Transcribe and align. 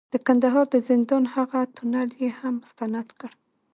د 0.13 0.15
کندهار 0.27 0.65
د 0.73 0.75
زندان 0.89 1.23
هغه 1.35 1.59
تونل 1.75 2.09
یې 2.21 2.29
هم 2.39 2.53
مستند 2.63 3.07
کړ، 3.19 3.31